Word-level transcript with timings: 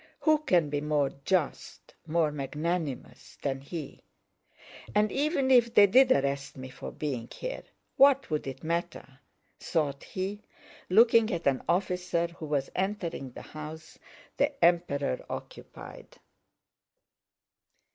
Who 0.21 0.39
can 0.39 0.71
be 0.71 0.81
more 0.81 1.11
just, 1.25 1.93
more 2.07 2.31
magnanimous 2.31 3.37
than 3.43 3.61
he? 3.61 4.01
And 4.95 5.11
even 5.11 5.51
if 5.51 5.75
they 5.75 5.85
did 5.85 6.11
arrest 6.11 6.57
me 6.57 6.71
for 6.71 6.91
being 6.91 7.29
here, 7.31 7.61
what 7.97 8.31
would 8.31 8.47
it 8.47 8.63
matter?" 8.63 9.19
thought 9.59 10.03
he, 10.03 10.41
looking 10.89 11.31
at 11.31 11.45
an 11.45 11.61
officer 11.69 12.25
who 12.25 12.47
was 12.47 12.71
entering 12.75 13.33
the 13.33 13.43
house 13.43 13.99
the 14.37 14.65
Emperor 14.65 15.23
occupied. 15.29 16.07